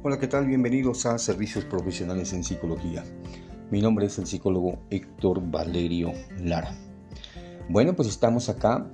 [0.00, 0.46] Hola, ¿qué tal?
[0.46, 3.02] Bienvenidos a Servicios Profesionales en Psicología.
[3.72, 6.72] Mi nombre es el psicólogo Héctor Valerio Lara.
[7.68, 8.86] Bueno, pues estamos acá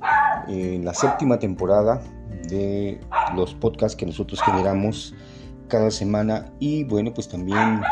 [0.48, 2.02] en la séptima temporada
[2.48, 2.98] de
[3.36, 5.14] los podcasts que nosotros generamos
[5.68, 7.82] cada semana y bueno, pues también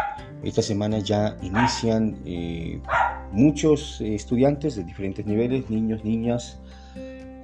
[0.42, 2.80] esta semana ya inician eh,
[3.30, 6.62] muchos estudiantes de diferentes niveles, niños, niñas,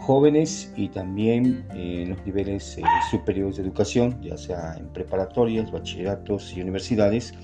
[0.08, 5.70] jóvenes y también eh, en los niveles eh, superiores de educación, ya sea en preparatorias,
[5.70, 7.34] bachilleratos y universidades,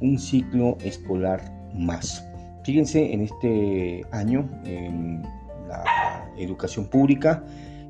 [0.00, 1.40] un ciclo escolar
[1.72, 2.26] más.
[2.64, 5.22] Fíjense, en este año, en
[5.68, 7.44] la educación pública,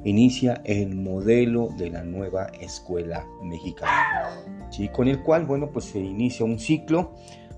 [0.05, 4.29] inicia el modelo de la nueva escuela mexicana,
[4.69, 4.89] ¿sí?
[4.89, 7.15] con el cual, bueno, pues se inicia un ciclo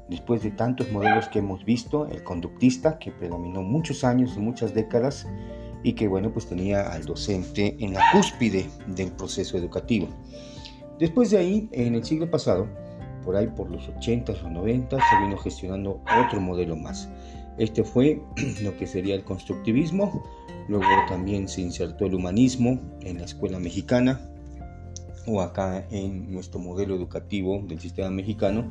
[0.08, 4.72] después de tantos modelos que hemos visto, el conductista, que predominó muchos años y muchas
[4.72, 5.26] décadas,
[5.84, 10.08] y que bueno, pues tenía al docente en la cúspide del proceso educativo.
[10.98, 12.66] Después de ahí, en el siglo pasado,
[13.22, 17.08] por ahí por los 80s o 90 se vino gestionando otro modelo más.
[17.58, 18.20] Este fue
[18.62, 20.24] lo que sería el constructivismo,
[20.68, 24.20] luego también se insertó el humanismo en la escuela mexicana
[25.26, 28.70] o acá en nuestro modelo educativo del sistema mexicano.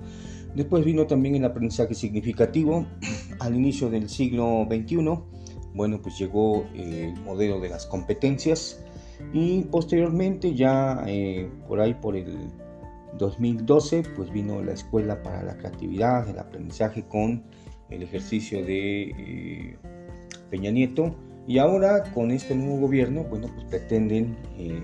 [0.55, 2.87] Después vino también el aprendizaje significativo
[3.39, 5.42] al inicio del siglo XXI
[5.73, 8.83] bueno, pues llegó eh, el modelo de las competencias
[9.33, 12.49] y posteriormente ya eh, por ahí por el
[13.17, 17.43] 2012 pues vino la escuela para la creatividad, el aprendizaje con
[17.89, 19.77] el ejercicio de eh,
[20.49, 21.15] Peña Nieto
[21.47, 24.37] y ahora con este nuevo gobierno bueno pues pretenden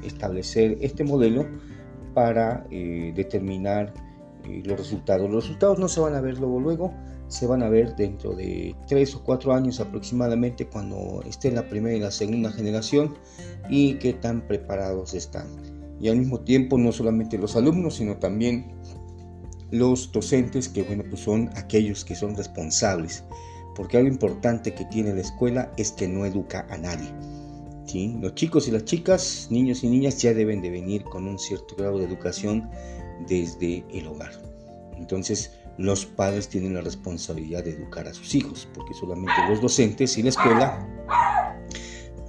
[0.04, 1.46] establecer este modelo
[2.14, 3.94] para determinar
[4.66, 5.30] los resultados.
[5.30, 6.94] Los resultados no se van a ver luego luego,
[7.30, 11.96] se van a ver dentro de tres o cuatro años aproximadamente cuando esté la primera
[11.96, 13.16] y la segunda generación
[13.70, 15.48] y qué tan preparados están.
[16.02, 18.74] Y al mismo tiempo no solamente los alumnos, sino también
[19.72, 23.24] los docentes que bueno, pues son aquellos que son responsables.
[23.76, 27.10] Porque algo importante que tiene la escuela es que no educa a nadie.
[27.86, 28.18] ¿sí?
[28.20, 31.76] Los chicos y las chicas, niños y niñas ya deben de venir con un cierto
[31.76, 32.70] grado de educación
[33.28, 34.32] desde el hogar.
[34.98, 40.18] Entonces, los padres tienen la responsabilidad de educar a sus hijos, porque solamente los docentes
[40.18, 40.86] y la escuela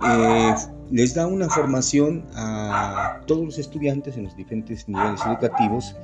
[0.08, 0.54] eh,
[0.88, 5.96] les da una formación a todos los estudiantes en los diferentes niveles educativos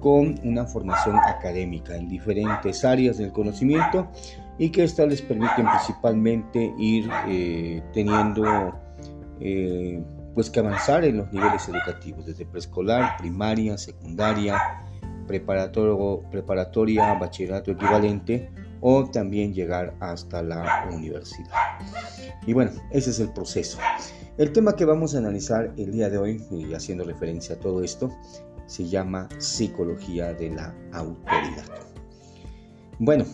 [0.00, 4.08] con una formación académica en diferentes áreas del conocimiento
[4.56, 8.78] y que estas les permiten principalmente ir eh, teniendo
[9.40, 10.00] eh,
[10.36, 14.85] pues que avanzar en los niveles educativos desde preescolar, primaria, secundaria,
[15.26, 18.50] preparatorio, preparatoria, bachillerato equivalente
[18.80, 21.50] o también llegar hasta la universidad.
[22.46, 23.78] Y bueno, ese es el proceso.
[24.38, 27.82] El tema que vamos a analizar el día de hoy, y haciendo referencia a todo
[27.82, 28.12] esto,
[28.66, 31.64] se llama psicología de la autoridad.
[32.98, 33.24] Bueno,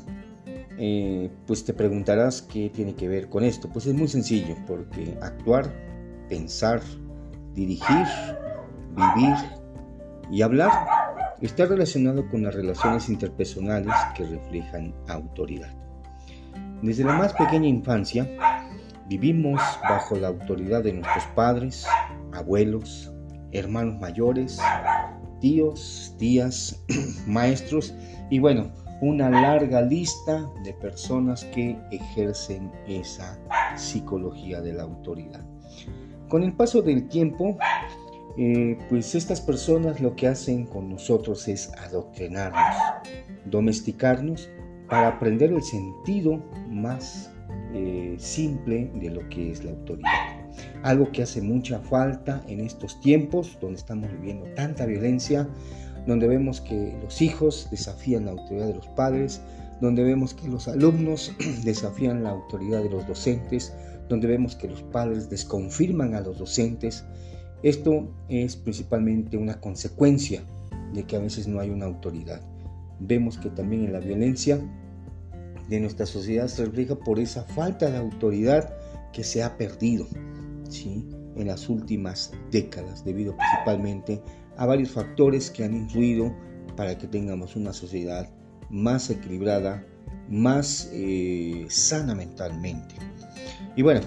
[0.78, 3.68] eh, pues te preguntarás qué tiene que ver con esto.
[3.68, 5.72] Pues es muy sencillo, porque actuar,
[6.28, 6.80] pensar,
[7.54, 8.06] dirigir,
[8.94, 9.34] vivir
[10.30, 10.70] y hablar
[11.46, 15.74] está relacionado con las relaciones interpersonales que reflejan autoridad.
[16.82, 18.28] Desde la más pequeña infancia,
[19.08, 21.86] vivimos bajo la autoridad de nuestros padres,
[22.32, 23.12] abuelos,
[23.52, 24.60] hermanos mayores,
[25.40, 26.84] tíos, tías,
[27.26, 27.94] maestros
[28.30, 33.36] y bueno, una larga lista de personas que ejercen esa
[33.76, 35.44] psicología de la autoridad.
[36.28, 37.58] Con el paso del tiempo,
[38.38, 42.76] eh, pues estas personas lo que hacen con nosotros es adoctrinarnos,
[43.44, 44.48] domesticarnos
[44.88, 47.30] para aprender el sentido más
[47.74, 50.08] eh, simple de lo que es la autoridad.
[50.82, 55.48] Algo que hace mucha falta en estos tiempos donde estamos viviendo tanta violencia,
[56.06, 59.42] donde vemos que los hijos desafían la autoridad de los padres,
[59.80, 61.32] donde vemos que los alumnos
[61.64, 63.74] desafían la autoridad de los docentes,
[64.08, 67.04] donde vemos que los padres desconfirman a los docentes
[67.62, 70.42] esto es principalmente una consecuencia
[70.92, 72.40] de que a veces no hay una autoridad.
[72.98, 74.60] Vemos que también en la violencia
[75.68, 78.74] de nuestra sociedad se refleja por esa falta de autoridad
[79.12, 80.06] que se ha perdido
[80.68, 81.08] ¿sí?
[81.36, 84.20] en las últimas décadas, debido principalmente
[84.56, 86.34] a varios factores que han influido
[86.76, 88.28] para que tengamos una sociedad
[88.70, 89.84] más equilibrada,
[90.28, 92.94] más eh, sana mentalmente.
[93.76, 94.00] Y bueno,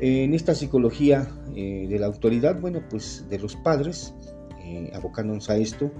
[0.00, 4.14] en esta psicología eh, de la autoridad, bueno, pues de los padres,
[4.62, 5.90] eh, abocándonos a esto,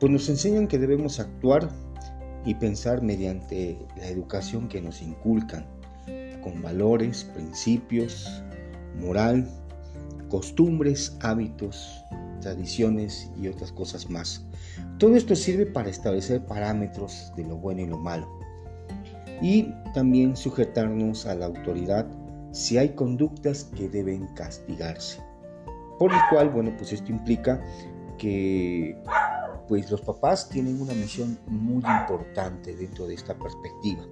[0.00, 1.68] pues nos enseñan que debemos actuar
[2.44, 5.66] y pensar mediante la educación que nos inculcan,
[6.42, 8.42] con valores, principios,
[9.00, 9.48] moral,
[10.28, 12.04] costumbres, hábitos,
[12.40, 14.44] tradiciones y otras cosas más.
[14.98, 18.28] Todo esto sirve para establecer parámetros de lo bueno y lo malo.
[19.40, 22.06] Y también sujetarnos a la autoridad
[22.54, 25.20] si hay conductas que deben castigarse.
[25.98, 27.60] Por lo cual, bueno, pues esto implica
[28.16, 28.96] que
[29.68, 34.04] pues los papás tienen una misión muy importante dentro de esta perspectiva,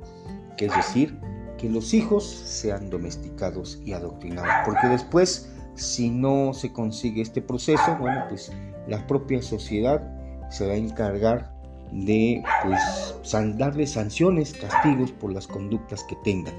[0.56, 1.18] que es decir,
[1.56, 7.96] que los hijos sean domesticados y adoctrinados, porque después, si no se consigue este proceso,
[8.00, 8.50] bueno, pues
[8.88, 10.02] la propia sociedad
[10.50, 11.52] se va a encargar
[11.92, 13.14] de pues,
[13.56, 16.54] darle sanciones, castigos por las conductas que tengan.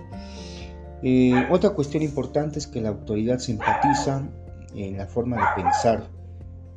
[1.06, 4.26] Eh, otra cuestión importante es que la autoridad se empatiza
[4.74, 6.08] en la forma de pensar,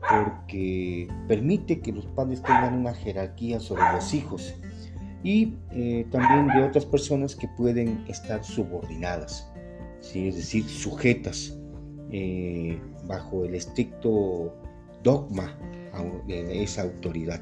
[0.01, 4.55] porque permite que los padres tengan una jerarquía sobre los hijos
[5.23, 9.49] y eh, también de otras personas que pueden estar subordinadas,
[10.13, 11.57] es decir, sujetas
[12.11, 14.55] eh, bajo el estricto
[15.05, 15.57] dogma
[16.27, 17.41] de esa autoridad.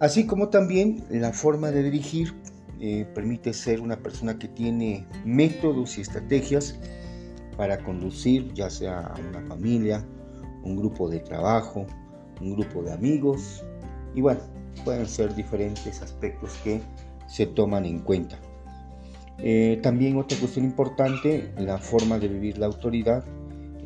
[0.00, 2.34] Así como también la forma de dirigir
[2.84, 6.80] eh, permite ser una persona que tiene métodos y estrategias
[7.56, 10.04] para conducir ya sea a una familia,
[10.64, 11.86] un grupo de trabajo,
[12.40, 13.64] un grupo de amigos
[14.16, 14.40] y bueno,
[14.84, 16.80] pueden ser diferentes aspectos que
[17.28, 18.40] se toman en cuenta.
[19.38, 23.24] Eh, también otra cuestión importante, la forma de vivir la autoridad,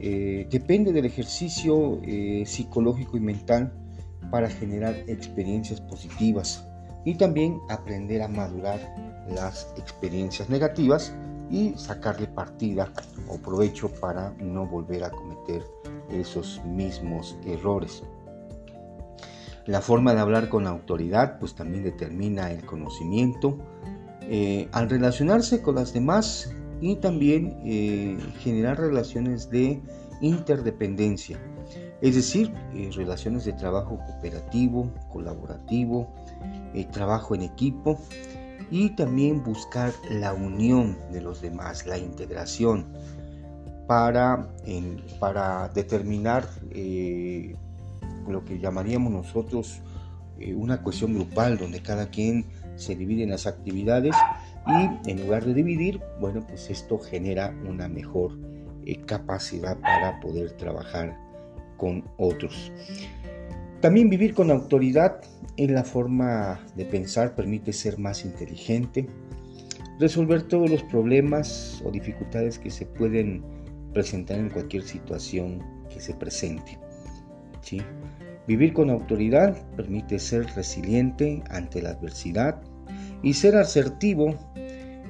[0.00, 2.00] eh, depende del ejercicio
[2.46, 3.74] psicológico y mental
[4.30, 6.66] para generar experiencias positivas
[7.06, 8.80] y también aprender a madurar
[9.28, 11.14] las experiencias negativas
[11.48, 12.92] y sacarle partida
[13.28, 15.64] o provecho para no volver a cometer
[16.10, 18.02] esos mismos errores.
[19.66, 23.56] La forma de hablar con autoridad pues también determina el conocimiento
[24.22, 29.80] eh, al relacionarse con las demás y también eh, generar relaciones de
[30.20, 31.38] interdependencia,
[32.00, 36.12] es decir, eh, relaciones de trabajo cooperativo, colaborativo,
[36.92, 37.98] trabajo en equipo
[38.70, 42.86] y también buscar la unión de los demás, la integración
[43.86, 44.48] para,
[45.20, 47.54] para determinar eh,
[48.28, 49.80] lo que llamaríamos nosotros
[50.38, 54.14] eh, una cuestión grupal, donde cada quien se divide en las actividades
[54.66, 58.55] y en lugar de dividir, bueno, pues esto genera una mejor eh,
[58.94, 61.18] capacidad para poder trabajar
[61.76, 62.72] con otros.
[63.80, 65.20] También vivir con autoridad
[65.56, 69.06] en la forma de pensar permite ser más inteligente,
[69.98, 73.44] resolver todos los problemas o dificultades que se pueden
[73.92, 76.78] presentar en cualquier situación que se presente.
[77.60, 77.80] ¿sí?
[78.46, 82.62] Vivir con autoridad permite ser resiliente ante la adversidad
[83.22, 84.34] y ser asertivo,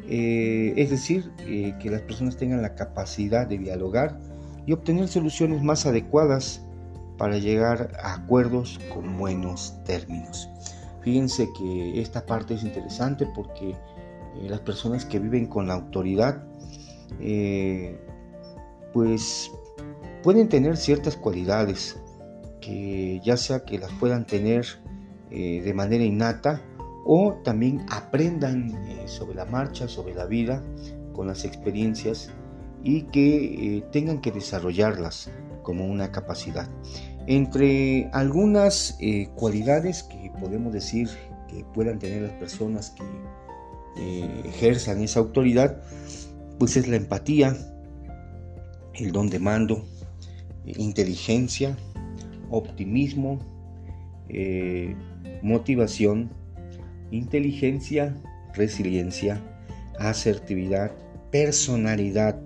[0.09, 4.21] eh, es decir, eh, que las personas tengan la capacidad de dialogar
[4.65, 6.63] y obtener soluciones más adecuadas
[7.19, 10.49] para llegar a acuerdos con buenos términos.
[11.03, 13.77] Fíjense que esta parte es interesante porque eh,
[14.49, 16.43] las personas que viven con la autoridad
[18.93, 19.51] pues
[20.23, 21.99] pueden tener ciertas cualidades
[22.61, 24.67] que ya sea que las puedan tener
[25.31, 26.61] de manera innata
[27.07, 28.75] o también aprendan
[29.07, 30.63] sobre la marcha, sobre la vida,
[31.13, 32.31] con las experiencias
[32.83, 35.31] y que tengan que desarrollarlas
[35.63, 36.69] como una capacidad.
[37.27, 41.09] Entre algunas eh, cualidades que podemos decir
[41.49, 43.03] que puedan tener las personas que
[43.97, 45.83] eh, ejerzan esa autoridad,
[46.59, 47.57] pues es la empatía,
[48.95, 49.85] el don de mando,
[50.67, 51.77] inteligencia,
[52.51, 53.41] optimismo,
[54.29, 54.95] eh,
[55.43, 56.31] motivación,
[57.11, 58.17] inteligencia,
[58.55, 59.41] resiliencia,
[59.99, 60.93] asertividad,
[61.31, 62.41] personalidad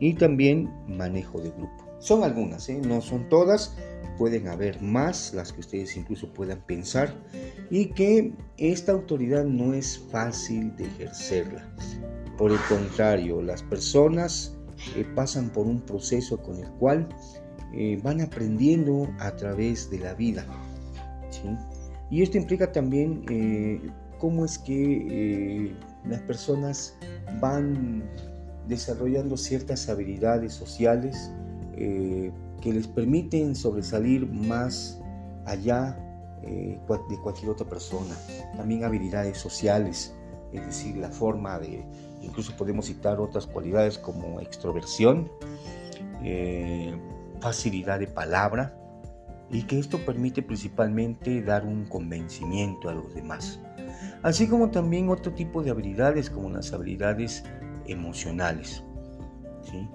[0.00, 1.86] y también manejo de grupo.
[1.98, 2.80] Son algunas, ¿eh?
[2.86, 3.74] no son todas,
[4.18, 7.14] pueden haber más, las que ustedes incluso puedan pensar,
[7.70, 11.68] y que esta autoridad no es fácil de ejercerla.
[12.36, 14.56] Por el contrario, las personas
[14.94, 17.08] eh, pasan por un proceso con el cual
[17.74, 20.46] eh, van aprendiendo a través de la vida.
[22.10, 26.96] Y esto implica también cómo es que las personas
[27.40, 28.04] van
[28.68, 31.30] desarrollando ciertas habilidades sociales
[31.76, 35.00] eh, que les permiten sobresalir más
[35.44, 35.96] allá
[36.42, 38.14] eh, de cualquier otra persona.
[38.56, 40.14] También habilidades sociales,
[40.52, 41.84] es decir, la forma de,
[42.22, 45.30] incluso podemos citar otras cualidades como extroversión,
[46.22, 46.94] eh,
[47.40, 48.74] facilidad de palabra,
[49.50, 53.60] y que esto permite principalmente dar un convencimiento a los demás.
[54.22, 57.44] Así como también otro tipo de habilidades como las habilidades
[57.86, 58.82] emocionales.
[59.62, 59.88] ¿sí?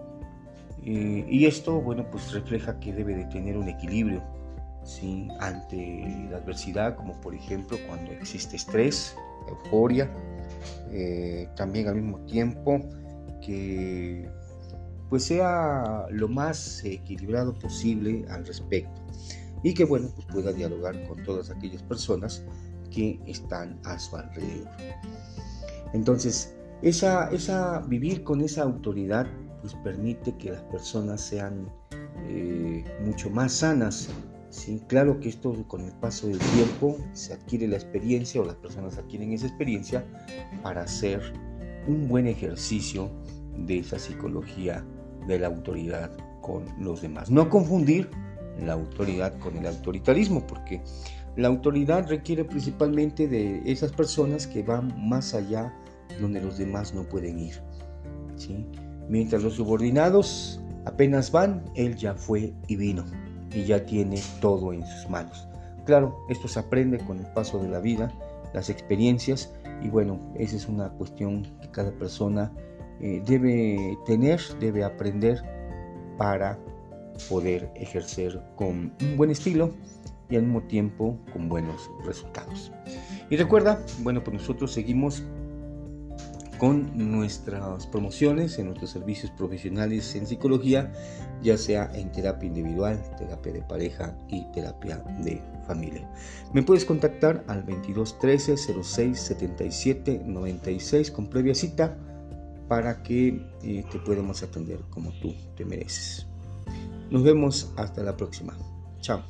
[0.84, 4.24] Eh, y esto, bueno, pues refleja que debe de tener un equilibrio
[4.84, 5.27] ¿sí?
[5.39, 9.15] ante la adversidad, como por ejemplo cuando existe estrés,
[9.50, 10.10] euforia,
[10.91, 12.79] eh, también al mismo tiempo
[13.41, 14.29] que
[15.10, 19.01] pues sea lo más equilibrado posible al respecto
[19.63, 22.44] y que bueno pues pueda dialogar con todas aquellas personas
[22.89, 24.70] que están a su alrededor.
[25.94, 29.27] Entonces, esa, esa, vivir con esa autoridad
[29.62, 31.72] pues permite que las personas sean
[32.27, 34.10] eh, mucho más sanas.
[34.50, 34.82] ¿sí?
[34.88, 38.98] Claro que esto con el paso del tiempo se adquiere la experiencia o las personas
[38.98, 40.03] adquieren esa experiencia
[40.63, 41.22] para hacer
[41.88, 43.10] un buen ejercicio
[43.58, 44.84] de esa psicología
[45.27, 47.30] de la autoridad con los demás.
[47.30, 48.10] No confundir
[48.60, 50.81] la autoridad con el autoritarismo, porque
[51.36, 55.74] la autoridad requiere principalmente de esas personas que van más allá
[56.20, 57.55] donde los demás no pueden ir.
[59.08, 63.05] Mientras los subordinados apenas van, él ya fue y vino
[63.53, 65.48] y ya tiene todo en sus manos.
[65.86, 68.12] Claro, esto se aprende con el paso de la vida,
[68.53, 72.51] las experiencias y bueno, esa es una cuestión que cada persona
[73.00, 75.41] eh, debe tener, debe aprender
[76.17, 76.60] para
[77.29, 79.73] poder ejercer con un buen estilo
[80.29, 82.71] y al mismo tiempo con buenos resultados.
[83.29, 85.23] Y recuerda, bueno, pues nosotros seguimos
[86.61, 90.91] con nuestras promociones en nuestros servicios profesionales en psicología,
[91.41, 96.07] ya sea en terapia individual, terapia de pareja y terapia de familia.
[96.53, 101.97] Me puedes contactar al 22 13 06 77 96 con previa cita
[102.67, 106.27] para que eh, te podamos atender como tú te mereces.
[107.12, 108.53] Nos vemos hasta la próxima.
[109.01, 109.22] Chao.